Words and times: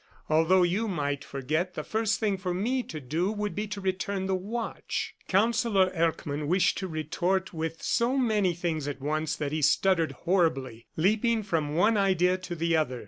Although 0.31 0.63
you 0.63 0.87
might 0.87 1.23
forget, 1.23 1.75
the 1.75 1.83
first 1.83 2.19
thing 2.19 2.35
for 2.35 2.55
me 2.55 2.81
to 2.81 2.99
do 2.99 3.31
would 3.31 3.53
be 3.53 3.67
to 3.67 3.79
return 3.79 4.25
the 4.25 4.33
watch." 4.33 5.13
Counsellor 5.27 5.91
Erckmann 5.93 6.47
wished 6.47 6.79
to 6.79 6.87
retort 6.87 7.53
with 7.53 7.83
so 7.83 8.17
many 8.17 8.55
things 8.55 8.87
at 8.87 8.99
once 8.99 9.35
that 9.35 9.51
he 9.51 9.61
stuttered 9.61 10.13
horribly, 10.13 10.87
leaping 10.97 11.43
from 11.43 11.75
one 11.75 11.97
idea 11.97 12.39
to 12.39 12.55
the 12.55 12.75
other. 12.75 12.99